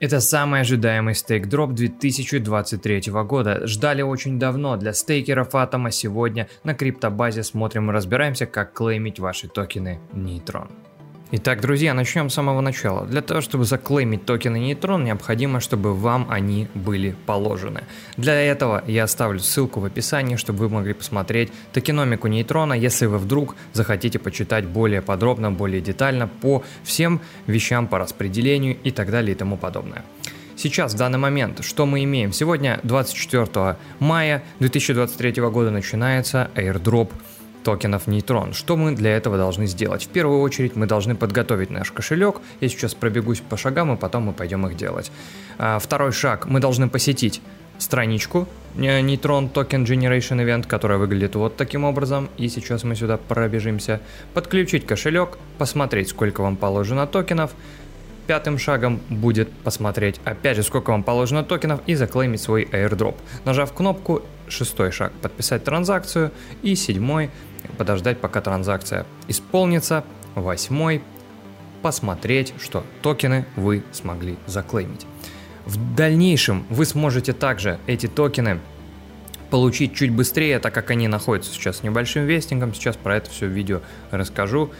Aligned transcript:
Это 0.00 0.20
самый 0.20 0.60
ожидаемый 0.60 1.16
стейк-дроп 1.16 1.72
2023 1.72 3.10
года. 3.24 3.66
Ждали 3.66 4.02
очень 4.02 4.38
давно. 4.38 4.76
Для 4.76 4.92
стейкеров 4.92 5.56
Атома 5.56 5.90
сегодня 5.90 6.48
на 6.62 6.74
криптобазе 6.74 7.42
смотрим 7.42 7.90
и 7.90 7.92
разбираемся, 7.92 8.46
как 8.46 8.74
клеймить 8.74 9.18
ваши 9.18 9.48
токены 9.48 9.98
Нейтron. 10.12 10.70
Итак, 11.30 11.60
друзья, 11.60 11.92
начнем 11.92 12.30
с 12.30 12.34
самого 12.34 12.62
начала. 12.62 13.04
Для 13.04 13.20
того, 13.20 13.42
чтобы 13.42 13.66
заклеймить 13.66 14.24
токены 14.24 14.58
Нейтрон, 14.58 15.04
необходимо, 15.04 15.60
чтобы 15.60 15.94
вам 15.94 16.26
они 16.30 16.68
были 16.74 17.16
положены. 17.26 17.82
Для 18.16 18.32
этого 18.32 18.82
я 18.86 19.04
оставлю 19.04 19.38
ссылку 19.38 19.80
в 19.80 19.84
описании, 19.84 20.36
чтобы 20.36 20.60
вы 20.60 20.68
могли 20.70 20.94
посмотреть 20.94 21.52
токеномику 21.74 22.28
Нейтрона, 22.28 22.72
если 22.72 23.04
вы 23.04 23.18
вдруг 23.18 23.56
захотите 23.74 24.18
почитать 24.18 24.64
более 24.64 25.02
подробно, 25.02 25.50
более 25.52 25.82
детально 25.82 26.28
по 26.28 26.64
всем 26.82 27.20
вещам 27.46 27.88
по 27.88 27.98
распределению 27.98 28.78
и 28.82 28.90
так 28.90 29.10
далее 29.10 29.32
и 29.32 29.38
тому 29.38 29.58
подобное. 29.58 30.06
Сейчас, 30.56 30.94
в 30.94 30.96
данный 30.96 31.18
момент, 31.18 31.62
что 31.62 31.84
мы 31.84 32.02
имеем? 32.04 32.32
Сегодня, 32.32 32.80
24 32.82 33.76
мая 34.00 34.42
2023 34.60 35.42
года, 35.42 35.70
начинается 35.70 36.50
airdrop 36.56 37.12
токенов 37.68 38.06
нейтрон. 38.06 38.54
Что 38.54 38.78
мы 38.78 38.92
для 38.92 39.14
этого 39.14 39.36
должны 39.36 39.66
сделать? 39.66 40.04
В 40.04 40.08
первую 40.08 40.40
очередь 40.40 40.74
мы 40.74 40.86
должны 40.86 41.14
подготовить 41.14 41.68
наш 41.68 41.92
кошелек. 41.92 42.40
Я 42.62 42.68
сейчас 42.70 42.94
пробегусь 42.94 43.40
по 43.40 43.58
шагам, 43.58 43.92
и 43.92 43.96
потом 43.98 44.22
мы 44.22 44.32
пойдем 44.32 44.66
их 44.66 44.74
делать. 44.74 45.12
А, 45.58 45.78
второй 45.78 46.12
шаг. 46.12 46.46
Мы 46.46 46.60
должны 46.60 46.88
посетить 46.88 47.42
страничку 47.76 48.48
э, 48.74 49.02
Neutron 49.02 49.52
Token 49.52 49.84
Generation 49.84 50.42
Event, 50.42 50.66
которая 50.66 50.96
выглядит 50.96 51.34
вот 51.34 51.56
таким 51.56 51.84
образом. 51.84 52.30
И 52.38 52.48
сейчас 52.48 52.84
мы 52.84 52.96
сюда 52.96 53.18
пробежимся. 53.18 54.00
Подключить 54.32 54.86
кошелек, 54.86 55.36
посмотреть, 55.58 56.08
сколько 56.08 56.40
вам 56.40 56.56
положено 56.56 57.06
токенов. 57.06 57.50
Пятым 58.26 58.56
шагом 58.58 59.00
будет 59.10 59.50
посмотреть, 59.50 60.20
опять 60.24 60.56
же, 60.56 60.62
сколько 60.62 60.90
вам 60.90 61.02
положено 61.02 61.44
токенов 61.44 61.80
и 61.86 61.94
заклеймить 61.94 62.40
свой 62.40 62.64
airdrop. 62.64 63.16
Нажав 63.44 63.72
кнопку, 63.72 64.22
шестой 64.48 64.92
шаг, 64.92 65.12
подписать 65.22 65.64
транзакцию. 65.64 66.30
И 66.62 66.74
седьмой, 66.74 67.30
подождать, 67.76 68.20
пока 68.20 68.40
транзакция 68.40 69.06
исполнится. 69.26 70.04
Восьмой, 70.34 71.02
посмотреть, 71.82 72.54
что 72.60 72.84
токены 73.02 73.44
вы 73.56 73.82
смогли 73.92 74.36
заклеймить. 74.46 75.06
В 75.66 75.94
дальнейшем 75.94 76.64
вы 76.70 76.84
сможете 76.84 77.32
также 77.32 77.78
эти 77.86 78.06
токены 78.06 78.60
получить 79.50 79.94
чуть 79.94 80.12
быстрее, 80.12 80.58
так 80.58 80.74
как 80.74 80.90
они 80.90 81.08
находятся 81.08 81.52
сейчас 81.52 81.78
с 81.78 81.82
небольшим 81.82 82.24
вестингом. 82.24 82.74
Сейчас 82.74 82.96
про 82.96 83.16
это 83.16 83.30
все 83.30 83.46
видео 83.46 83.80
расскажу 84.10 84.70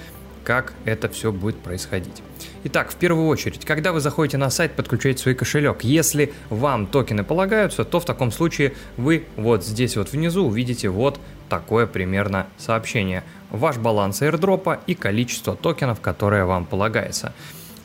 как 0.49 0.73
это 0.87 1.11
все 1.11 1.31
будет 1.31 1.59
происходить. 1.59 2.23
Итак, 2.65 2.91
в 2.91 2.95
первую 2.95 3.27
очередь, 3.27 3.67
когда 3.67 3.93
вы 3.93 4.01
заходите 4.01 4.39
на 4.39 4.49
сайт, 4.49 4.73
подключаете 4.73 5.23
свой 5.23 5.35
кошелек. 5.35 5.85
Если 5.85 6.33
вам 6.49 6.87
токены 6.87 7.23
полагаются, 7.23 7.85
то 7.85 8.01
в 8.01 8.07
таком 8.07 8.33
случае 8.33 8.73
вы 8.97 9.27
вот 9.37 9.63
здесь 9.63 9.99
вот 9.99 10.11
внизу 10.11 10.47
увидите 10.47 10.89
вот 10.89 11.21
такое 11.49 11.87
примерно 11.87 12.47
сообщение. 12.57 13.25
Ваш 13.51 13.77
баланс 13.79 14.23
airdropа 14.23 14.81
и 14.87 14.95
количество 14.95 15.57
токенов, 15.57 16.01
которое 16.01 16.45
вам 16.45 16.67
полагается. 16.67 17.33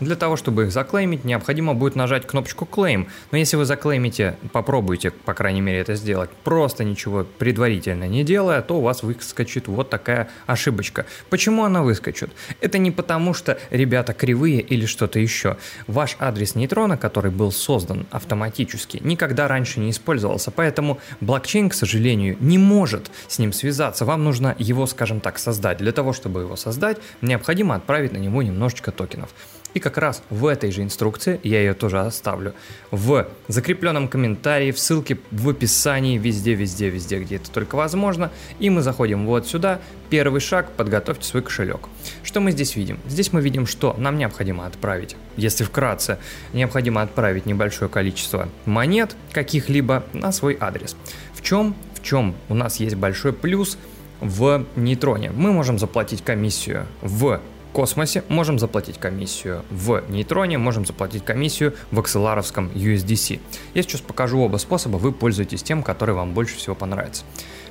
Для 0.03 0.15
того, 0.15 0.35
чтобы 0.35 0.63
их 0.63 0.71
заклеймить, 0.71 1.23
необходимо 1.23 1.73
будет 1.73 1.95
нажать 1.95 2.27
кнопочку 2.27 2.67
Claim. 2.69 3.07
Но 3.31 3.37
если 3.37 3.55
вы 3.55 3.65
заклеймите, 3.65 4.37
попробуйте, 4.51 5.11
по 5.11 5.33
крайней 5.33 5.61
мере, 5.61 5.79
это 5.79 5.95
сделать, 5.95 6.29
просто 6.43 6.83
ничего 6.83 7.25
предварительно 7.37 8.07
не 8.07 8.23
делая, 8.23 8.61
то 8.61 8.77
у 8.77 8.81
вас 8.81 9.01
выскочит 9.03 9.67
вот 9.67 9.89
такая 9.89 10.29
ошибочка. 10.45 11.05
Почему 11.29 11.63
она 11.63 11.83
выскочит? 11.83 12.31
Это 12.59 12.77
не 12.77 12.91
потому, 12.91 13.33
что 13.33 13.57
ребята 13.69 14.13
кривые 14.13 14.59
или 14.59 14.85
что-то 14.85 15.19
еще. 15.19 15.57
Ваш 15.87 16.17
адрес 16.19 16.55
нейтрона, 16.55 16.97
который 16.97 17.31
был 17.31 17.51
создан 17.51 18.05
автоматически, 18.11 18.99
никогда 19.01 19.47
раньше 19.47 19.79
не 19.79 19.91
использовался, 19.91 20.51
поэтому 20.51 20.99
блокчейн, 21.21 21.69
к 21.69 21.73
сожалению, 21.73 22.35
не 22.41 22.57
может 22.57 23.09
с 23.27 23.39
ним 23.39 23.53
связаться. 23.53 24.03
Вам 24.03 24.23
нужно 24.23 24.55
его, 24.59 24.85
скажем 24.85 25.21
так, 25.21 25.39
создать. 25.39 25.77
Для 25.77 25.93
того, 25.93 26.11
чтобы 26.11 26.41
его 26.41 26.57
создать, 26.57 26.97
необходимо 27.21 27.75
отправить 27.75 28.11
на 28.11 28.17
него 28.17 28.41
немножечко 28.43 28.91
токенов. 28.91 29.29
И 29.73 29.79
как 29.79 29.97
раз 29.97 30.21
в 30.29 30.45
этой 30.45 30.71
же 30.71 30.83
инструкции, 30.83 31.39
я 31.43 31.59
ее 31.59 31.73
тоже 31.73 31.99
оставлю, 31.99 32.53
в 32.91 33.27
закрепленном 33.47 34.07
комментарии, 34.07 34.71
в 34.71 34.79
ссылке 34.79 35.17
в 35.31 35.49
описании, 35.49 36.17
везде, 36.17 36.53
везде, 36.53 36.89
везде, 36.89 37.19
где 37.19 37.37
это 37.37 37.49
только 37.49 37.75
возможно. 37.75 38.31
И 38.59 38.69
мы 38.69 38.81
заходим 38.81 39.25
вот 39.25 39.47
сюда. 39.47 39.79
Первый 40.09 40.41
шаг– 40.41 40.71
подготовьте 40.77 41.25
свой 41.25 41.41
кошелек. 41.41 41.87
Что 42.23 42.39
мы 42.39 42.51
здесь 42.51 42.75
видим? 42.75 42.99
Здесь 43.07 43.33
мы 43.33 43.41
видим, 43.41 43.65
что 43.65 43.95
нам 43.97 44.17
необходимо 44.17 44.67
отправить, 44.67 45.15
если 45.37 45.63
вкратце, 45.63 46.19
необходимо 46.53 47.01
отправить 47.01 47.47
небольшое 47.47 47.89
количество 47.89 48.49
монет 48.65 49.15
каких-либо 49.31 50.03
на 50.13 50.31
свой 50.31 50.55
адрес. 50.59 50.95
В 51.33 51.41
чем, 51.41 51.75
в 51.95 52.03
чем 52.03 52.35
у 52.47 52.53
нас 52.53 52.79
есть 52.79 52.95
большой 52.95 53.33
плюс 53.33 53.77
в 54.21 54.65
нейтроне? 54.75 55.31
Мы 55.31 55.51
можем 55.51 55.79
заплатить 55.79 56.23
комиссию 56.23 56.85
в 57.01 57.41
космосе 57.73 58.23
можем 58.29 58.59
заплатить 58.59 58.97
комиссию 58.97 59.65
в 59.69 60.03
нейтроне, 60.07 60.57
можем 60.57 60.85
заплатить 60.85 61.25
комиссию 61.25 61.73
в 61.91 61.99
акселаровском 61.99 62.69
USDC. 62.69 63.41
Я 63.73 63.81
сейчас 63.81 63.99
покажу 63.99 64.39
оба 64.39 64.57
способа, 64.57 64.97
вы 64.97 65.11
пользуетесь 65.11 65.63
тем, 65.63 65.83
который 65.83 66.15
вам 66.15 66.33
больше 66.33 66.55
всего 66.55 66.75
понравится. 66.75 67.25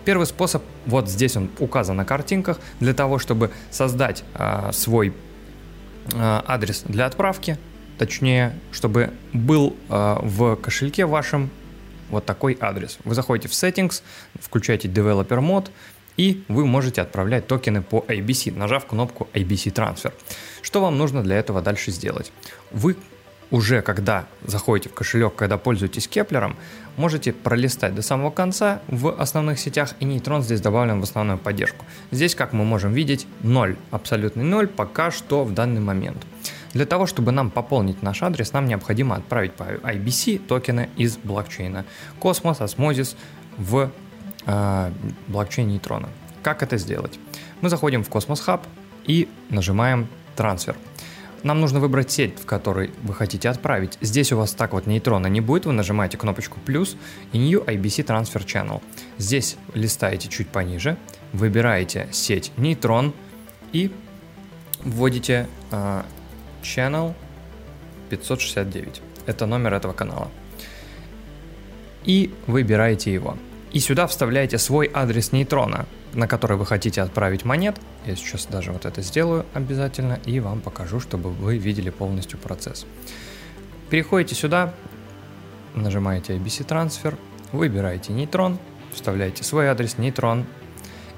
Первый 0.04 0.26
способ, 0.26 0.62
вот 0.84 1.08
здесь 1.08 1.36
он 1.36 1.48
указан 1.60 1.96
на 1.96 2.04
картинках, 2.04 2.58
для 2.80 2.92
того, 2.92 3.18
чтобы 3.18 3.50
создать 3.70 4.24
э, 4.34 4.70
свой 4.72 5.08
э, 5.08 5.12
адрес 6.12 6.82
для 6.86 7.06
отправки, 7.06 7.56
точнее, 7.98 8.58
чтобы 8.72 9.12
был 9.32 9.76
э, 9.88 10.16
в 10.22 10.56
кошельке 10.56 11.06
вашем 11.06 11.50
вот 12.10 12.26
такой 12.26 12.58
адрес. 12.60 12.98
Вы 13.04 13.14
заходите 13.14 13.48
в 13.48 13.52
Settings, 13.52 14.02
включаете 14.40 14.88
Developer 14.88 15.38
Mode, 15.38 15.70
и 16.16 16.42
вы 16.48 16.66
можете 16.66 17.02
отправлять 17.02 17.46
токены 17.46 17.82
по 17.82 18.04
ABC, 18.08 18.56
нажав 18.56 18.86
кнопку 18.86 19.28
ABC 19.32 19.72
Transfer. 19.72 20.12
Что 20.62 20.80
вам 20.80 20.98
нужно 20.98 21.22
для 21.22 21.36
этого 21.36 21.62
дальше 21.62 21.90
сделать? 21.90 22.32
Вы 22.70 22.96
уже 23.52 23.82
когда 23.82 24.26
заходите 24.44 24.88
в 24.88 24.94
кошелек, 24.94 25.34
когда 25.36 25.58
пользуетесь 25.58 26.08
Кеплером, 26.08 26.56
можете 26.96 27.32
пролистать 27.32 27.94
до 27.94 28.00
самого 28.00 28.30
конца 28.30 28.80
в 28.88 29.14
основных 29.20 29.60
сетях, 29.60 29.94
и 30.00 30.06
нейтрон 30.06 30.42
здесь 30.42 30.62
добавлен 30.62 31.00
в 31.00 31.02
основную 31.04 31.38
поддержку. 31.38 31.84
Здесь, 32.10 32.34
как 32.34 32.54
мы 32.54 32.64
можем 32.64 32.92
видеть, 32.92 33.26
0, 33.42 33.76
абсолютный 33.90 34.44
0 34.44 34.66
пока 34.68 35.10
что 35.10 35.44
в 35.44 35.52
данный 35.52 35.80
момент. 35.80 36.26
Для 36.72 36.86
того, 36.86 37.06
чтобы 37.06 37.32
нам 37.32 37.50
пополнить 37.50 38.02
наш 38.02 38.22
адрес, 38.22 38.54
нам 38.54 38.66
необходимо 38.66 39.16
отправить 39.16 39.52
по 39.52 39.64
IBC 39.64 40.38
токены 40.46 40.88
из 40.96 41.18
блокчейна 41.18 41.84
Cosmos, 42.20 42.60
Osmosis 42.60 43.16
в 43.58 43.90
блокчейн 44.46 45.68
нейтрона. 45.68 46.08
Как 46.42 46.62
это 46.62 46.76
сделать? 46.76 47.18
Мы 47.60 47.68
заходим 47.68 48.02
в 48.02 48.10
Cosmos 48.10 48.42
Hub 48.46 48.62
и 49.06 49.28
нажимаем 49.50 50.08
трансфер. 50.36 50.76
Нам 51.42 51.60
нужно 51.60 51.80
выбрать 51.80 52.10
сеть, 52.10 52.38
в 52.38 52.46
которой 52.46 52.92
вы 53.02 53.14
хотите 53.14 53.48
отправить. 53.48 53.98
Здесь 54.00 54.32
у 54.32 54.36
вас 54.36 54.52
так 54.52 54.72
вот 54.72 54.86
нейтрона 54.86 55.26
не 55.26 55.40
будет, 55.40 55.66
вы 55.66 55.72
нажимаете 55.72 56.16
кнопочку 56.16 56.60
плюс 56.64 56.96
и 57.32 57.38
New 57.38 57.62
IBC 57.64 58.06
Transfer 58.06 58.44
Channel. 58.44 58.80
Здесь 59.18 59.56
листаете 59.74 60.28
чуть 60.28 60.48
пониже, 60.48 60.96
выбираете 61.32 62.08
сеть 62.12 62.52
нейтрон 62.56 63.12
и 63.72 63.90
вводите 64.84 65.48
э, 65.72 66.02
Channel 66.62 67.14
569. 68.10 69.02
Это 69.26 69.46
номер 69.46 69.74
этого 69.74 69.92
канала. 69.92 70.30
И 72.04 72.32
выбираете 72.46 73.12
его. 73.12 73.36
И 73.72 73.80
сюда 73.80 74.06
вставляете 74.06 74.58
свой 74.58 74.90
адрес 74.92 75.32
нейтрона, 75.32 75.86
на 76.12 76.28
который 76.28 76.58
вы 76.58 76.66
хотите 76.66 77.00
отправить 77.00 77.44
монет. 77.46 77.80
Я 78.04 78.16
сейчас 78.16 78.46
даже 78.46 78.70
вот 78.70 78.84
это 78.84 79.00
сделаю 79.00 79.46
обязательно 79.54 80.20
и 80.26 80.40
вам 80.40 80.60
покажу, 80.60 81.00
чтобы 81.00 81.30
вы 81.30 81.56
видели 81.56 81.88
полностью 81.88 82.38
процесс. 82.38 82.84
Переходите 83.88 84.34
сюда, 84.34 84.74
нажимаете 85.74 86.36
ABC 86.36 86.66
Transfer, 86.66 87.16
выбираете 87.52 88.12
нейтрон, 88.12 88.58
вставляете 88.92 89.42
свой 89.42 89.68
адрес 89.68 89.96
нейтрон 89.96 90.44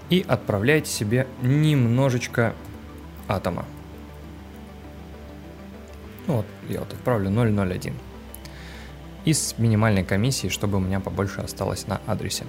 и 0.09 0.25
отправляете 0.27 0.91
себе 0.91 1.27
немножечко 1.43 2.55
атома. 3.27 3.65
Ну 6.29 6.37
вот, 6.37 6.47
я 6.69 6.81
вот 6.81 6.93
отправлю 6.93 7.31
001 7.31 7.95
и 9.25 9.33
с 9.33 9.57
минимальной 9.59 10.05
комиссией, 10.05 10.51
чтобы 10.51 10.79
у 10.79 10.81
меня 10.81 11.01
побольше 11.01 11.41
осталось 11.41 11.87
на 11.87 12.01
адресе. 12.07 12.45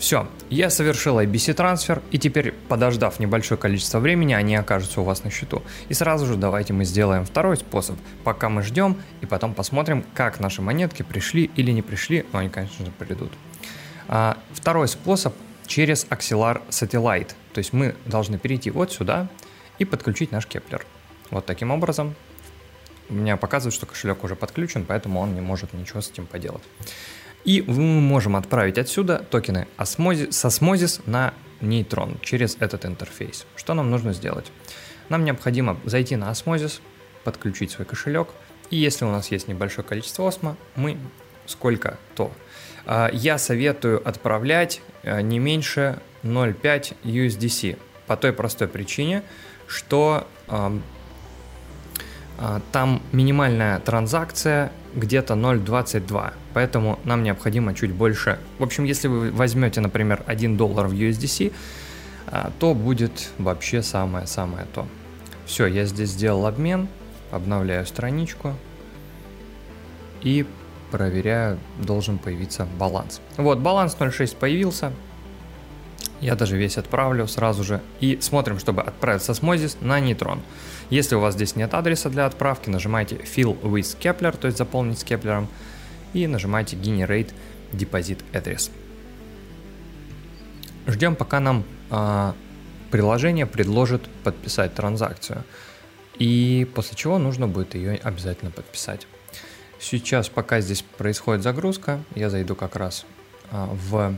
Все, 0.00 0.26
я 0.48 0.70
совершил 0.70 1.20
IBC 1.20 1.52
трансфер, 1.52 2.00
и 2.10 2.18
теперь, 2.18 2.52
подождав 2.52 3.20
небольшое 3.20 3.60
количество 3.60 3.98
времени, 3.98 4.32
они 4.32 4.56
окажутся 4.56 5.02
у 5.02 5.04
вас 5.04 5.24
на 5.24 5.30
счету. 5.30 5.62
И 5.90 5.94
сразу 5.94 6.24
же 6.24 6.36
давайте 6.36 6.72
мы 6.72 6.86
сделаем 6.86 7.26
второй 7.26 7.58
способ, 7.58 7.98
пока 8.24 8.48
мы 8.48 8.62
ждем, 8.62 8.96
и 9.20 9.26
потом 9.26 9.52
посмотрим, 9.52 10.02
как 10.14 10.40
наши 10.40 10.62
монетки 10.62 11.02
пришли 11.02 11.50
или 11.54 11.70
не 11.70 11.82
пришли, 11.82 12.24
но 12.32 12.38
они, 12.38 12.48
конечно 12.48 12.86
же, 12.86 12.92
придут. 12.92 13.30
А, 14.08 14.38
второй 14.54 14.88
способ 14.88 15.34
через 15.66 16.06
Axelar 16.06 16.62
Satellite, 16.70 17.32
то 17.52 17.58
есть 17.58 17.74
мы 17.74 17.94
должны 18.06 18.38
перейти 18.38 18.70
вот 18.70 18.90
сюда 18.90 19.28
и 19.78 19.84
подключить 19.84 20.32
наш 20.32 20.46
Keplr. 20.46 20.86
Вот 21.30 21.44
таким 21.44 21.70
образом 21.70 22.14
у 23.10 23.14
меня 23.14 23.36
показывает, 23.36 23.74
что 23.74 23.86
кошелек 23.86 24.24
уже 24.24 24.36
подключен, 24.36 24.84
поэтому 24.84 25.20
он 25.20 25.34
не 25.34 25.40
может 25.40 25.72
ничего 25.74 26.00
с 26.00 26.10
этим 26.10 26.26
поделать. 26.26 26.62
И 27.44 27.62
мы 27.66 28.00
можем 28.00 28.36
отправить 28.36 28.78
отсюда 28.78 29.18
токены 29.30 29.66
Osmosis, 29.78 30.32
с 30.32 30.44
Osmosis 30.44 31.02
на 31.06 31.34
нейтрон 31.60 32.18
через 32.22 32.56
этот 32.60 32.86
интерфейс. 32.86 33.46
Что 33.56 33.74
нам 33.74 33.90
нужно 33.90 34.12
сделать? 34.12 34.52
Нам 35.08 35.24
необходимо 35.24 35.78
зайти 35.84 36.16
на 36.16 36.30
Osmosis, 36.30 36.80
подключить 37.24 37.72
свой 37.72 37.86
кошелек, 37.86 38.28
и 38.70 38.76
если 38.76 39.04
у 39.04 39.10
нас 39.10 39.30
есть 39.30 39.48
небольшое 39.48 39.86
количество 39.86 40.28
осмо, 40.28 40.56
мы 40.76 40.96
сколько 41.46 41.98
то. 42.14 42.30
А, 42.86 43.10
я 43.12 43.38
советую 43.38 44.06
отправлять 44.06 44.80
э, 45.02 45.20
не 45.20 45.38
меньше 45.38 45.98
0,5 46.22 46.96
USDC 47.02 47.78
по 48.06 48.16
той 48.16 48.32
простой 48.32 48.68
причине, 48.68 49.22
что 49.66 50.26
там 52.72 53.02
минимальная 53.12 53.78
транзакция 53.80 54.72
где-то 54.94 55.34
0.22, 55.34 56.32
поэтому 56.54 56.98
нам 57.04 57.22
необходимо 57.22 57.74
чуть 57.74 57.92
больше. 57.92 58.38
В 58.58 58.62
общем, 58.62 58.84
если 58.84 59.08
вы 59.08 59.30
возьмете, 59.30 59.80
например, 59.80 60.22
1 60.26 60.56
доллар 60.56 60.86
в 60.86 60.92
USDC, 60.92 61.52
а, 62.26 62.50
то 62.58 62.74
будет 62.74 63.30
вообще 63.38 63.82
самое-самое 63.82 64.66
то. 64.72 64.86
Все, 65.46 65.66
я 65.66 65.84
здесь 65.84 66.10
сделал 66.10 66.46
обмен, 66.46 66.88
обновляю 67.30 67.86
страничку 67.86 68.54
и 70.22 70.46
проверяю, 70.90 71.58
должен 71.78 72.18
появиться 72.18 72.66
баланс. 72.78 73.20
Вот, 73.36 73.58
баланс 73.58 73.96
0.6 73.98 74.36
появился, 74.36 74.92
я 76.20 76.34
даже 76.34 76.56
весь 76.56 76.76
отправлю 76.78 77.26
сразу 77.26 77.64
же. 77.64 77.80
И 78.00 78.18
смотрим, 78.20 78.58
чтобы 78.58 78.82
отправиться 78.82 79.32
с 79.32 79.40
Mozis 79.40 79.76
на 79.80 80.00
нейтрон. 80.00 80.40
Если 80.90 81.14
у 81.14 81.20
вас 81.20 81.34
здесь 81.34 81.56
нет 81.56 81.72
адреса 81.74 82.10
для 82.10 82.26
отправки, 82.26 82.68
нажимайте 82.68 83.16
Fill 83.16 83.60
with 83.62 83.96
Kepler, 83.98 84.36
то 84.36 84.46
есть 84.46 84.58
заполнить 84.58 84.98
с 84.98 85.04
Кеплером, 85.04 85.48
и 86.12 86.26
нажимайте 86.26 86.76
Generate 86.76 87.32
Deposit 87.72 88.18
Address. 88.32 88.70
Ждем, 90.86 91.16
пока 91.16 91.40
нам 91.40 91.64
э, 91.90 92.32
приложение 92.90 93.46
предложит 93.46 94.08
подписать 94.24 94.74
транзакцию. 94.74 95.44
И 96.18 96.68
после 96.74 96.96
чего 96.96 97.18
нужно 97.18 97.48
будет 97.48 97.74
ее 97.74 97.98
обязательно 98.02 98.50
подписать. 98.50 99.06
Сейчас, 99.78 100.28
пока 100.28 100.60
здесь 100.60 100.82
происходит 100.82 101.42
загрузка, 101.42 102.02
я 102.14 102.28
зайду 102.28 102.54
как 102.54 102.76
раз 102.76 103.06
э, 103.52 103.66
в 103.88 104.16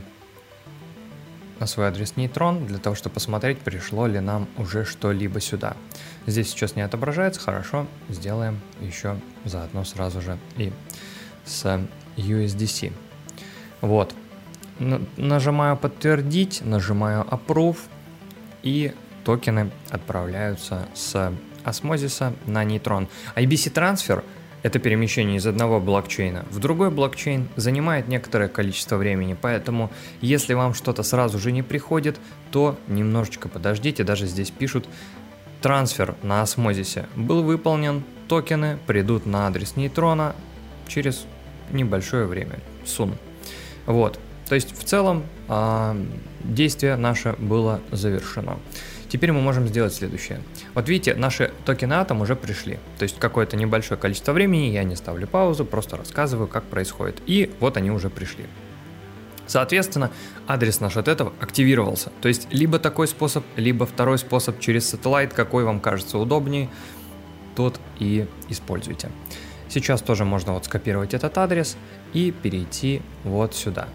на 1.59 1.67
свой 1.67 1.87
адрес 1.87 2.15
нейтрон 2.15 2.65
для 2.65 2.77
того, 2.77 2.95
чтобы 2.95 3.15
посмотреть, 3.15 3.59
пришло 3.59 4.07
ли 4.07 4.19
нам 4.19 4.47
уже 4.57 4.85
что-либо 4.85 5.39
сюда. 5.39 5.75
Здесь 6.27 6.49
сейчас 6.49 6.75
не 6.75 6.81
отображается, 6.81 7.41
хорошо, 7.41 7.87
сделаем 8.09 8.59
еще 8.81 9.17
заодно 9.45 9.83
сразу 9.83 10.21
же 10.21 10.37
и 10.57 10.71
с 11.45 11.79
USDC. 12.17 12.93
Вот, 13.81 14.15
нажимаю 15.17 15.77
подтвердить, 15.77 16.61
нажимаю 16.63 17.23
approve 17.23 17.77
и 18.61 18.93
токены 19.23 19.71
отправляются 19.89 20.87
с 20.93 21.33
осмозиса 21.63 22.33
на 22.45 22.63
нейтрон. 22.63 23.07
IBC 23.35 23.69
трансфер– 23.69 24.23
это 24.63 24.79
перемещение 24.79 25.37
из 25.37 25.45
одного 25.45 25.79
блокчейна 25.79 26.45
в 26.49 26.59
другой 26.59 26.89
блокчейн 26.89 27.49
занимает 27.57 28.07
некоторое 28.07 28.47
количество 28.47 28.95
времени, 28.95 29.37
поэтому 29.39 29.91
если 30.21 30.53
вам 30.53 30.73
что-то 30.73 31.03
сразу 31.03 31.37
же 31.37 31.51
не 31.51 31.61
приходит, 31.61 32.19
то 32.51 32.77
немножечко 32.87 33.49
подождите, 33.49 34.03
даже 34.03 34.25
здесь 34.25 34.49
пишут 34.49 34.87
трансфер 35.61 36.15
на 36.23 36.41
осмозисе 36.41 37.07
был 37.15 37.43
выполнен, 37.43 38.03
токены 38.27 38.79
придут 38.87 39.25
на 39.25 39.47
адрес 39.47 39.75
нейтрона 39.75 40.35
через 40.87 41.25
небольшое 41.71 42.25
время, 42.25 42.59
сун. 42.85 43.15
Вот, 43.85 44.19
то 44.47 44.55
есть 44.55 44.77
в 44.77 44.83
целом 44.83 45.23
э, 45.49 46.05
действие 46.43 46.95
наше 46.95 47.35
было 47.37 47.81
завершено. 47.91 48.57
Теперь 49.13 49.31
мы 49.31 49.41
можем 49.41 49.67
сделать 49.67 49.93
следующее. 49.93 50.41
Вот 50.73 50.89
видите, 50.89 51.13
наши 51.13 51.51
токены 51.65 51.93
Atom 51.93 52.23
уже 52.23 52.35
пришли. 52.35 52.79
То 52.97 53.03
есть 53.03 53.19
какое-то 53.19 53.55
небольшое 53.55 53.95
количество 54.01 54.31
времени, 54.31 54.71
я 54.71 54.83
не 54.83 54.95
ставлю 54.95 55.27
паузу, 55.27 55.65
просто 55.65 55.97
рассказываю, 55.97 56.47
как 56.47 56.63
происходит. 56.63 57.21
И 57.27 57.53
вот 57.59 57.77
они 57.77 57.91
уже 57.91 58.09
пришли. 58.09 58.45
Соответственно, 59.45 60.09
адрес 60.47 60.79
наш 60.79 60.97
от 60.97 61.07
этого 61.07 61.31
активировался. 61.39 62.11
То 62.21 62.27
есть 62.27 62.47
либо 62.49 62.79
такой 62.79 63.07
способ, 63.07 63.45
либо 63.55 63.85
второй 63.85 64.17
способ 64.17 64.59
через 64.59 64.89
Satellite, 64.89 65.31
какой 65.31 65.63
вам 65.63 65.79
кажется 65.79 66.17
удобнее, 66.17 66.67
тот 67.55 67.79
и 67.99 68.25
используйте. 68.49 69.09
Сейчас 69.69 70.01
тоже 70.01 70.25
можно 70.25 70.53
вот 70.53 70.65
скопировать 70.65 71.13
этот 71.13 71.37
адрес 71.37 71.77
и 72.13 72.31
перейти 72.31 73.03
вот 73.23 73.53
сюда. 73.53 73.89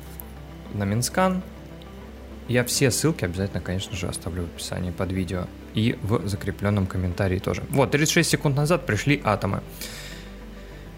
На 0.75 0.85
Mintscan 0.85 1.43
я 2.49 2.65
все 2.65 2.91
ссылки 2.91 3.25
обязательно, 3.25 3.61
конечно 3.61 3.95
же, 3.97 4.09
оставлю 4.09 4.43
в 4.43 4.47
описании 4.47 4.91
под 4.91 5.13
видео 5.13 5.47
и 5.75 5.99
в 6.03 6.27
закрепленном 6.27 6.87
комментарии 6.87 7.39
тоже. 7.39 7.63
Вот, 7.69 7.91
36 7.91 8.29
секунд 8.29 8.57
назад 8.57 8.87
пришли 8.87 9.21
атомы. 9.25 9.63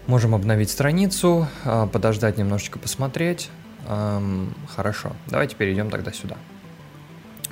Можем 0.07 0.33
обновить 0.33 0.71
страницу, 0.71 1.47
а, 1.63 1.87
подождать 1.87 2.37
немножечко, 2.37 2.79
посмотреть. 2.79 3.49
Хорошо, 4.75 5.15
давайте 5.27 5.55
перейдем 5.55 5.89
тогда 5.89 6.11
сюда. 6.11 6.37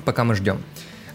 Пока 0.06 0.24
мы 0.24 0.36
ждем. 0.36 0.62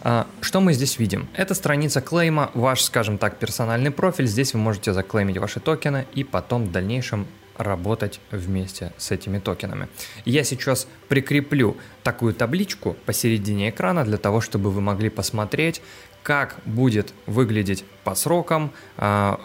А, 0.03 0.27
что 0.43 0.61
мы 0.61 0.75
здесь 0.75 0.99
видим? 0.99 1.29
Это 1.35 1.55
страница 1.55 2.03
клейма, 2.03 2.51
ваш, 2.53 2.83
скажем 2.83 3.17
так, 3.17 3.39
персональный 3.39 3.91
профиль. 3.91 4.27
Здесь 4.27 4.53
вы 4.53 4.61
можете 4.61 4.93
заклеймить 4.93 5.39
ваши 5.39 5.61
токены 5.61 6.07
и 6.13 6.25
потом 6.25 6.67
в 6.67 6.73
дальнейшем 6.73 7.27
работать 7.57 8.21
вместе 8.31 8.93
с 8.97 9.11
этими 9.11 9.39
токенами. 9.39 9.89
Я 10.25 10.45
сейчас 10.45 10.89
прикреплю 11.09 11.77
такую 12.03 12.35
табличку 12.35 12.97
посередине 13.07 13.71
экрана 13.71 14.05
для 14.05 14.19
того, 14.19 14.41
чтобы 14.41 14.71
вы 14.71 14.81
могли 14.81 15.11
посмотреть, 15.11 15.81
как 16.23 16.57
будет 16.65 17.13
выглядеть 17.27 17.85
по 18.03 18.15
срокам 18.15 18.73
э, 18.97 19.37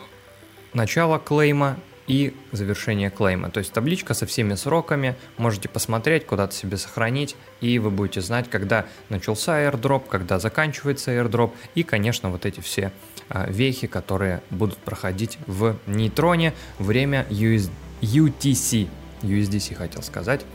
начало 0.73 1.19
клейма 1.19 1.77
и 2.07 2.33
завершение 2.51 3.11
клейма. 3.11 3.51
То 3.51 3.59
есть 3.59 3.71
табличка 3.71 4.15
со 4.15 4.25
всеми 4.25 4.55
сроками, 4.55 5.15
можете 5.37 5.69
посмотреть, 5.69 6.25
куда-то 6.25 6.55
себе 6.55 6.77
сохранить, 6.77 7.35
и 7.61 7.77
вы 7.77 7.91
будете 7.91 8.21
знать, 8.21 8.49
когда 8.49 8.87
начался 9.09 9.61
airdrop, 9.61 10.07
когда 10.09 10.39
заканчивается 10.39 11.11
airdrop, 11.11 11.51
и, 11.75 11.83
конечно, 11.83 12.31
вот 12.31 12.47
эти 12.47 12.61
все 12.61 12.91
э, 13.29 13.51
вехи, 13.51 13.85
которые 13.85 14.41
будут 14.49 14.79
проходить 14.79 15.37
в 15.45 15.77
нейтроне, 15.85 16.53
время 16.79 17.27
USD 17.29 17.69
UTC. 18.01 18.89
USDC 19.21 19.75
хотел 19.75 20.01
сказать, 20.01 20.45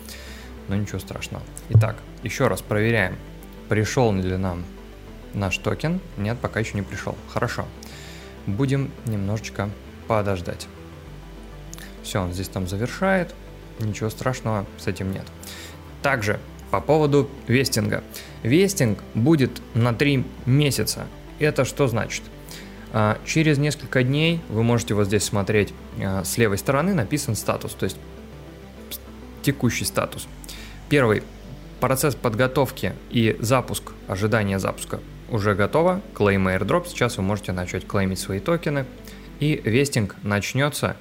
но 0.69 0.77
ничего 0.77 0.99
страшного. 0.99 1.43
Итак, 1.71 1.97
еще 2.23 2.49
раз 2.49 2.63
проверяем, 2.63 3.17
пришел 3.69 4.13
ли 4.13 4.37
нам 4.37 4.65
наш 5.35 5.59
токен. 5.59 6.01
Нет, 6.17 6.39
пока 6.41 6.61
еще 6.61 6.75
не 6.75 6.83
пришел. 6.83 7.17
Хорошо. 7.29 7.67
Будем 8.47 8.91
немножечко 9.07 9.71
подождать. 10.07 10.67
Все, 12.03 12.21
он 12.23 12.33
здесь 12.33 12.49
там 12.49 12.67
завершает. 12.67 13.35
Ничего 13.81 14.11
страшного 14.11 14.67
с 14.79 14.87
этим 14.87 15.13
нет. 15.13 15.27
Также 16.03 16.39
по 16.71 16.81
поводу 16.81 17.29
вестинга. 17.47 18.05
Вестинг 18.43 18.99
будет 19.15 19.61
на 19.75 19.95
3 19.95 20.25
месяца. 20.47 21.07
Это 21.39 21.65
что 21.65 21.89
значит? 21.89 22.23
А, 22.97 23.19
через 23.27 23.59
несколько 23.59 24.05
дней 24.05 24.41
вы 24.49 24.63
можете 24.63 24.95
вот 24.95 25.09
здесь 25.09 25.25
смотреть 25.25 25.75
а, 26.01 26.23
с 26.23 26.39
левой 26.39 26.59
стороны 26.59 26.95
написан 26.95 27.35
статус, 27.35 27.73
то 27.73 27.85
есть 27.85 27.97
текущий 29.43 29.85
статус. 29.85 30.29
Первый 30.89 31.25
процесс 31.81 32.15
подготовки 32.15 32.95
и 33.11 33.37
запуск, 33.41 33.91
ожидание 34.07 34.61
запуска 34.61 35.01
уже 35.29 35.57
готово. 35.57 36.03
Claim 36.15 36.57
airdrop. 36.57 36.87
Сейчас 36.87 37.17
вы 37.17 37.25
можете 37.25 37.51
начать 37.51 37.85
клеймить 37.85 38.21
свои 38.21 38.39
токены. 38.39 38.87
И 39.41 39.61
вестинг 39.65 40.15
начнется, 40.23 40.97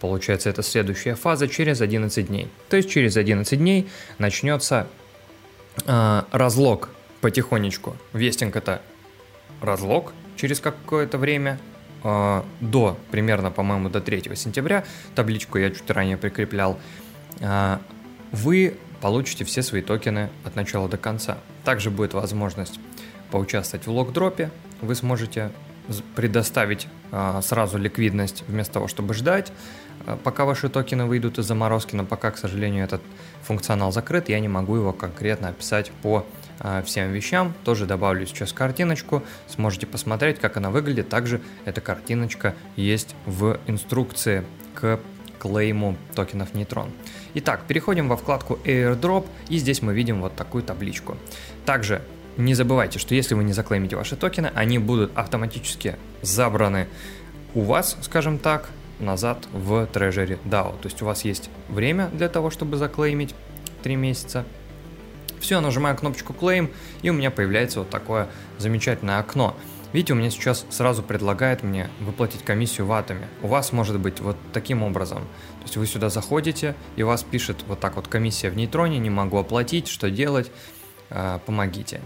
получается, 0.00 0.50
это 0.50 0.64
следующая 0.64 1.14
фаза, 1.14 1.46
через 1.46 1.80
11 1.80 2.26
дней. 2.26 2.48
То 2.68 2.76
есть 2.76 2.90
через 2.90 3.16
11 3.16 3.56
дней 3.56 3.88
начнется 4.18 4.88
э, 5.86 6.22
разлог 6.32 6.88
потихонечку. 7.20 7.96
Вестинг 8.12 8.56
это 8.56 8.82
разлог, 9.60 10.12
через 10.36 10.60
какое-то 10.60 11.18
время, 11.18 11.58
э, 12.04 12.42
до 12.60 12.98
примерно, 13.10 13.50
по-моему, 13.50 13.88
до 13.88 14.00
3 14.00 14.36
сентября, 14.36 14.84
табличку 15.14 15.58
я 15.58 15.70
чуть 15.70 15.90
ранее 15.90 16.16
прикреплял, 16.16 16.78
э, 17.40 17.78
вы 18.32 18.76
получите 19.00 19.44
все 19.44 19.62
свои 19.62 19.82
токены 19.82 20.30
от 20.44 20.56
начала 20.56 20.88
до 20.88 20.96
конца. 20.96 21.38
Также 21.64 21.90
будет 21.90 22.14
возможность 22.14 22.80
поучаствовать 23.30 23.86
в 23.86 23.90
лог-дропе, 23.90 24.50
вы 24.80 24.94
сможете 24.94 25.50
предоставить 26.14 26.88
э, 27.12 27.40
сразу 27.42 27.78
ликвидность 27.78 28.44
вместо 28.48 28.74
того, 28.74 28.88
чтобы 28.88 29.14
ждать, 29.14 29.52
пока 30.24 30.44
ваши 30.44 30.68
токены 30.68 31.06
выйдут 31.06 31.38
из 31.38 31.46
заморозки, 31.46 31.94
но 31.96 32.04
пока, 32.04 32.30
к 32.30 32.38
сожалению, 32.38 32.84
этот 32.84 33.02
функционал 33.42 33.92
закрыт, 33.92 34.28
я 34.28 34.38
не 34.40 34.48
могу 34.48 34.76
его 34.76 34.92
конкретно 34.92 35.48
описать 35.48 35.90
по 36.02 36.24
всем 36.84 37.12
вещам. 37.12 37.54
Тоже 37.64 37.86
добавлю 37.86 38.26
сейчас 38.26 38.52
картиночку, 38.52 39.22
сможете 39.48 39.86
посмотреть, 39.86 40.38
как 40.38 40.56
она 40.56 40.70
выглядит. 40.70 41.08
Также 41.08 41.40
эта 41.64 41.80
картиночка 41.80 42.54
есть 42.76 43.14
в 43.26 43.58
инструкции 43.66 44.44
к 44.74 45.00
клейму 45.38 45.96
токенов 46.14 46.54
Neutron. 46.54 46.90
Итак, 47.34 47.62
переходим 47.68 48.08
во 48.08 48.16
вкладку 48.16 48.58
Airdrop, 48.64 49.26
и 49.48 49.58
здесь 49.58 49.82
мы 49.82 49.94
видим 49.94 50.20
вот 50.20 50.34
такую 50.34 50.64
табличку. 50.64 51.16
Также 51.64 52.00
не 52.36 52.54
забывайте, 52.54 52.98
что 52.98 53.14
если 53.14 53.34
вы 53.34 53.44
не 53.44 53.52
заклеймите 53.52 53.96
ваши 53.96 54.16
токены, 54.16 54.50
они 54.54 54.78
будут 54.78 55.12
автоматически 55.14 55.96
забраны 56.22 56.88
у 57.54 57.62
вас, 57.62 57.96
скажем 58.02 58.38
так, 58.38 58.68
назад 58.98 59.46
в 59.52 59.88
Treasury 59.92 60.38
DAO. 60.44 60.72
То 60.80 60.88
есть 60.88 61.02
у 61.02 61.06
вас 61.06 61.24
есть 61.24 61.50
время 61.68 62.08
для 62.08 62.28
того, 62.28 62.50
чтобы 62.50 62.76
заклеймить 62.76 63.34
3 63.82 63.96
месяца. 63.96 64.44
Все, 65.46 65.60
нажимаю 65.60 65.96
кнопочку 65.96 66.32
Claim, 66.32 66.74
и 67.02 67.10
у 67.10 67.12
меня 67.12 67.30
появляется 67.30 67.78
вот 67.78 67.88
такое 67.88 68.26
замечательное 68.58 69.20
окно. 69.20 69.56
Видите, 69.92 70.12
у 70.12 70.16
меня 70.16 70.28
сейчас 70.28 70.66
сразу 70.70 71.04
предлагает 71.04 71.62
мне 71.62 71.88
выплатить 72.00 72.42
комиссию 72.42 72.88
в 72.88 72.92
атоме. 72.92 73.28
У 73.42 73.46
вас 73.46 73.70
может 73.70 74.00
быть 74.00 74.18
вот 74.18 74.36
таким 74.52 74.82
образом. 74.82 75.18
То 75.20 75.62
есть 75.62 75.76
вы 75.76 75.86
сюда 75.86 76.08
заходите, 76.08 76.74
и 76.96 77.04
у 77.04 77.06
вас 77.06 77.22
пишет 77.22 77.58
вот 77.68 77.78
так 77.78 77.94
вот 77.94 78.08
комиссия 78.08 78.50
в 78.50 78.56
нейтроне, 78.56 78.98
не 78.98 79.08
могу 79.08 79.38
оплатить, 79.38 79.86
что 79.86 80.10
делать, 80.10 80.50
а, 81.10 81.38
помогите. 81.38 82.00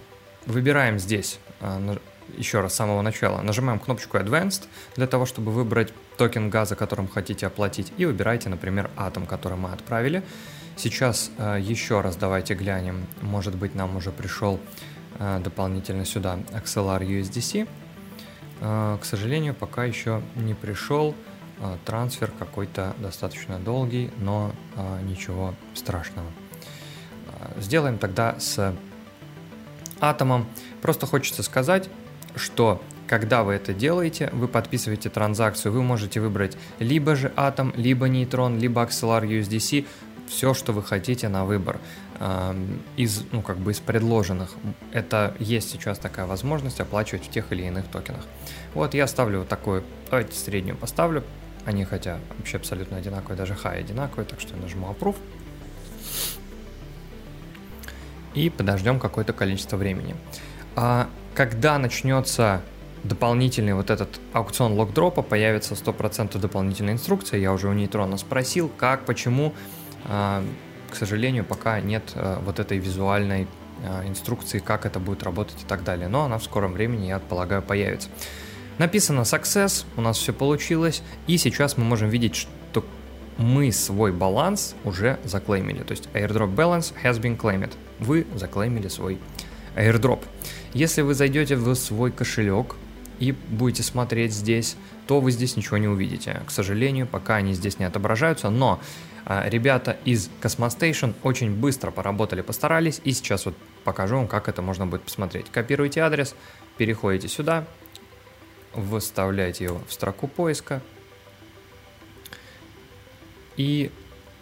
Выбираем 0.44 0.98
здесь, 0.98 1.38
а, 1.62 1.96
еще 2.36 2.60
раз 2.60 2.74
с 2.74 2.76
самого 2.76 3.00
начала, 3.00 3.40
нажимаем 3.40 3.80
кнопочку 3.80 4.18
Advanced 4.18 4.64
для 4.96 5.06
того, 5.06 5.24
чтобы 5.24 5.50
выбрать 5.50 5.94
токен 6.18 6.50
газа, 6.50 6.76
которым 6.76 7.08
хотите 7.08 7.46
оплатить, 7.46 7.90
и 7.96 8.04
выбирайте, 8.04 8.50
например, 8.50 8.90
атом, 8.98 9.24
который 9.24 9.56
мы 9.56 9.72
отправили. 9.72 10.22
Сейчас 10.82 11.30
а, 11.38 11.56
еще 11.56 12.00
раз 12.00 12.16
давайте 12.16 12.54
глянем, 12.54 13.06
может 13.20 13.54
быть 13.54 13.74
нам 13.74 13.96
уже 13.96 14.10
пришел 14.10 14.58
Э, 15.20 15.38
дополнительно 15.38 16.06
сюда 16.06 16.38
XLR 16.50 17.06
USDC. 17.06 17.68
Э, 18.60 18.98
к 19.00 19.04
сожалению, 19.04 19.54
пока 19.54 19.84
еще 19.84 20.22
не 20.34 20.54
пришел 20.54 21.14
э, 21.60 21.76
трансфер 21.84 22.32
какой-то 22.38 22.94
достаточно 22.98 23.58
долгий, 23.58 24.10
но 24.16 24.52
ничего 25.04 25.54
страшного. 25.74 26.26
Сделаем 27.58 27.98
тогда 27.98 28.38
с 28.38 28.74
атомом. 30.00 30.46
Просто 30.80 31.06
хочется 31.06 31.42
сказать, 31.42 31.90
что 32.34 32.80
когда 33.06 33.42
вы 33.42 33.54
это 33.54 33.74
делаете, 33.74 34.30
вы 34.32 34.46
подписываете 34.46 35.10
транзакцию, 35.10 35.72
вы 35.72 35.82
можете 35.82 36.20
выбрать 36.20 36.56
либо 36.78 37.16
же 37.16 37.32
атом, 37.34 37.74
либо 37.76 38.08
нейтрон, 38.08 38.58
либо 38.58 38.82
XLR 38.84 39.26
USDC, 39.26 39.84
все, 40.30 40.54
что 40.54 40.72
вы 40.72 40.82
хотите 40.82 41.28
на 41.28 41.44
выбор 41.44 41.78
из, 42.96 43.24
ну, 43.32 43.42
как 43.42 43.58
бы 43.58 43.72
из 43.72 43.80
предложенных. 43.80 44.54
Это 44.92 45.34
есть 45.38 45.70
сейчас 45.70 45.98
такая 45.98 46.26
возможность 46.26 46.80
оплачивать 46.80 47.26
в 47.26 47.30
тех 47.30 47.50
или 47.52 47.64
иных 47.64 47.86
токенах. 47.88 48.24
Вот 48.74 48.94
я 48.94 49.06
ставлю 49.06 49.40
вот 49.40 49.48
такую, 49.48 49.82
давайте 50.08 50.36
среднюю 50.38 50.76
поставлю. 50.76 51.24
Они 51.64 51.84
хотя 51.84 52.18
вообще 52.38 52.56
абсолютно 52.56 52.96
одинаковые, 52.96 53.36
даже 53.36 53.54
high 53.54 53.80
одинаковые, 53.80 54.24
так 54.24 54.40
что 54.40 54.54
я 54.54 54.62
нажму 54.62 54.86
Approve. 54.88 55.16
И 58.34 58.48
подождем 58.48 59.00
какое-то 59.00 59.32
количество 59.32 59.76
времени. 59.76 60.14
А 60.76 61.08
когда 61.34 61.76
начнется 61.78 62.62
дополнительный 63.02 63.74
вот 63.74 63.90
этот 63.90 64.20
аукцион 64.32 64.74
локдропа, 64.74 65.22
появится 65.22 65.74
100% 65.74 66.38
дополнительная 66.38 66.94
инструкция. 66.94 67.40
Я 67.40 67.52
уже 67.52 67.68
у 67.68 67.72
Нейтрона 67.72 68.16
спросил, 68.18 68.70
как, 68.76 69.04
почему 69.04 69.54
к 70.04 70.96
сожалению, 70.96 71.44
пока 71.44 71.80
нет 71.80 72.12
э, 72.14 72.38
вот 72.44 72.58
этой 72.58 72.78
визуальной 72.78 73.46
э, 73.82 74.08
инструкции, 74.08 74.58
как 74.58 74.86
это 74.86 74.98
будет 74.98 75.22
работать 75.22 75.62
и 75.62 75.66
так 75.66 75.84
далее. 75.84 76.08
Но 76.08 76.24
она 76.24 76.38
в 76.38 76.44
скором 76.44 76.72
времени, 76.72 77.06
я 77.06 77.18
полагаю, 77.18 77.62
появится. 77.62 78.08
Написано 78.78 79.20
Success, 79.20 79.84
у 79.96 80.00
нас 80.00 80.18
все 80.18 80.32
получилось, 80.32 81.02
и 81.26 81.36
сейчас 81.38 81.76
мы 81.76 81.84
можем 81.84 82.08
видеть, 82.08 82.34
что 82.34 82.84
мы 83.38 83.72
свой 83.72 84.12
баланс 84.12 84.74
уже 84.84 85.18
заклеймили. 85.24 85.82
То 85.82 85.92
есть 85.92 86.08
airdrop 86.12 86.54
balance 86.54 86.92
has 87.02 87.20
been 87.20 87.38
claimed. 87.38 87.72
Вы 87.98 88.26
заклеймили 88.34 88.88
свой 88.88 89.18
airdrop. 89.76 90.24
Если 90.72 91.02
вы 91.02 91.14
зайдете 91.14 91.56
в 91.56 91.74
свой 91.74 92.10
кошелек 92.10 92.76
и 93.20 93.32
будете 93.32 93.82
смотреть 93.82 94.32
здесь, 94.32 94.76
то 95.06 95.20
вы 95.20 95.30
здесь 95.30 95.56
ничего 95.56 95.76
не 95.76 95.86
увидите. 95.86 96.42
К 96.46 96.50
сожалению, 96.50 97.06
пока 97.06 97.36
они 97.36 97.52
здесь 97.52 97.78
не 97.78 97.84
отображаются, 97.84 98.50
но 98.50 98.80
а, 99.26 99.48
ребята 99.48 99.98
из 100.04 100.30
Cosmostation 100.40 101.14
очень 101.22 101.54
быстро 101.54 101.90
поработали, 101.90 102.40
постарались, 102.40 103.00
и 103.04 103.12
сейчас 103.12 103.44
вот 103.44 103.54
покажу 103.84 104.16
вам, 104.16 104.26
как 104.26 104.48
это 104.48 104.62
можно 104.62 104.86
будет 104.86 105.02
посмотреть. 105.02 105.50
Копируете 105.50 106.00
адрес, 106.00 106.34
переходите 106.78 107.28
сюда, 107.28 107.66
выставляете 108.74 109.64
его 109.64 109.80
в 109.86 109.92
строку 109.92 110.26
поиска, 110.26 110.80
и 113.56 113.90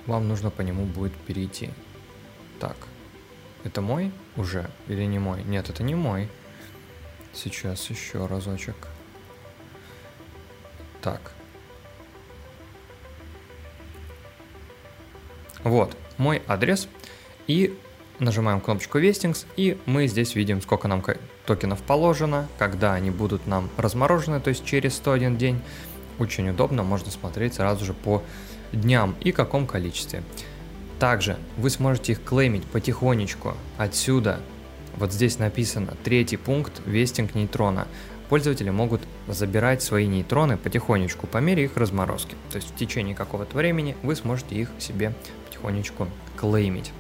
вам 0.07 0.29
нужно 0.29 0.51
по 0.51 0.63
нему 0.63 0.85
будет 0.85 1.13
перейти. 1.13 1.71
Так, 2.61 2.77
это 3.65 3.81
мой 3.81 4.13
уже 4.37 4.71
или 4.87 5.05
не 5.05 5.19
мой? 5.19 5.43
Нет, 5.43 5.69
это 5.69 5.83
не 5.83 5.97
мой. 5.97 6.29
Сейчас 7.33 7.89
еще 7.91 8.27
разочек. 8.27 8.77
Так, 11.01 11.33
Вот 15.65 15.97
мой 16.17 16.43
адрес. 16.47 16.89
И 17.47 17.79
нажимаем 18.19 18.61
кнопочку 18.61 18.99
Vestings, 18.99 19.47
и 19.57 19.79
мы 19.87 20.07
здесь 20.07 20.35
видим, 20.35 20.61
сколько 20.61 20.89
нам 20.89 21.03
токенов 21.47 21.81
положено, 21.83 22.49
когда 22.59 22.93
они 22.95 23.11
будут 23.11 23.47
нам 23.47 23.71
разморожены, 23.77 24.41
то 24.41 24.49
есть 24.49 24.65
через 24.65 24.95
101 24.97 25.37
день. 25.39 25.61
Очень 26.19 26.51
удобно, 26.51 26.83
можно 26.83 27.11
смотреть 27.11 27.55
сразу 27.55 27.85
же 27.85 27.95
по 27.95 28.23
дням 28.73 29.15
и 29.21 29.31
каком 29.33 29.67
количестве. 29.67 30.23
Также 30.99 31.39
вы 31.57 31.71
сможете 31.71 32.13
их 32.13 32.25
клеймить 32.25 32.65
потихонечку 32.67 33.55
отсюда. 33.79 34.41
Вот 34.99 35.13
здесь 35.13 35.39
написано 35.39 35.95
третий 36.03 36.37
пункт 36.37 36.83
вестинг 36.85 37.37
нейтрона 37.37 37.87
пользователи 38.29 38.71
могут 38.71 39.01
забирать 39.29 39.83
свои 39.83 40.07
нейтроны 40.07 40.57
потихонечку 40.57 41.27
по 41.27 41.39
мере 41.39 41.65
их 41.65 41.77
разморозки. 41.77 42.35
То 42.51 42.57
есть 42.57 42.71
в 42.71 42.77
течение 42.77 43.15
какого-то 43.15 43.57
времени 43.57 43.97
вы 44.03 44.17
сможете 44.17 44.57
их 44.57 44.71
себе 44.79 45.15
потихонечку 45.47 46.09
клеймить. 46.37 46.93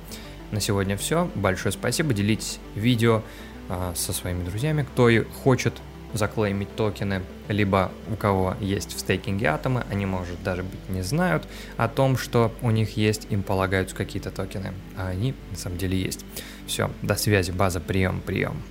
На 0.52 0.60
сегодня 0.60 0.96
все. 0.96 1.28
Большое 1.34 1.72
спасибо. 1.72 2.14
Делитесь 2.14 2.60
видео 2.74 3.22
э, 3.68 3.92
со 3.94 4.12
своими 4.12 4.44
друзьями, 4.44 4.82
кто 4.82 5.10
хочет 5.42 5.74
заклеймить 6.14 6.74
токены, 6.74 7.22
либо 7.48 7.90
у 8.10 8.16
кого 8.16 8.54
есть 8.60 8.96
в 8.96 9.00
стейкинге 9.00 9.48
атомы, 9.48 9.84
они, 9.90 10.06
может, 10.06 10.42
даже 10.42 10.62
быть 10.62 10.88
не 10.88 11.02
знают 11.02 11.46
о 11.76 11.88
том, 11.88 12.16
что 12.16 12.52
у 12.62 12.70
них 12.70 12.96
есть, 12.96 13.26
им 13.30 13.42
полагаются 13.42 13.94
какие-то 13.94 14.30
токены, 14.30 14.72
а 14.96 15.08
они 15.08 15.34
на 15.50 15.56
самом 15.58 15.76
деле 15.76 16.00
есть. 16.00 16.24
Все, 16.68 16.90
до 17.02 17.16
связи, 17.16 17.50
база, 17.50 17.80
прием, 17.80 18.20
прием. 18.20 18.62